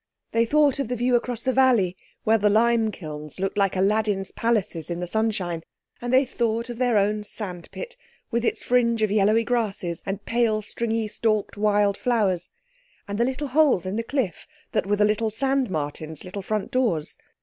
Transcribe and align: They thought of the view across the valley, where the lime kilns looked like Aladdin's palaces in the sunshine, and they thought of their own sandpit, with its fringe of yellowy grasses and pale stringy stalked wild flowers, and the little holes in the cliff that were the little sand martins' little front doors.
They 0.31 0.45
thought 0.47 0.79
of 0.79 0.87
the 0.87 0.95
view 0.95 1.15
across 1.15 1.43
the 1.43 1.53
valley, 1.53 1.95
where 2.23 2.39
the 2.39 2.49
lime 2.49 2.89
kilns 2.89 3.39
looked 3.39 3.55
like 3.55 3.75
Aladdin's 3.75 4.31
palaces 4.31 4.89
in 4.89 4.99
the 4.99 5.05
sunshine, 5.05 5.61
and 6.01 6.11
they 6.11 6.25
thought 6.25 6.71
of 6.71 6.79
their 6.79 6.97
own 6.97 7.21
sandpit, 7.21 7.95
with 8.31 8.43
its 8.43 8.63
fringe 8.63 9.03
of 9.03 9.11
yellowy 9.11 9.43
grasses 9.43 10.01
and 10.07 10.25
pale 10.25 10.63
stringy 10.63 11.07
stalked 11.07 11.55
wild 11.55 11.97
flowers, 11.97 12.49
and 13.07 13.19
the 13.19 13.25
little 13.25 13.49
holes 13.49 13.85
in 13.85 13.95
the 13.95 14.01
cliff 14.01 14.47
that 14.71 14.87
were 14.87 14.95
the 14.95 15.05
little 15.05 15.29
sand 15.29 15.69
martins' 15.69 16.23
little 16.23 16.41
front 16.41 16.71
doors. 16.71 17.19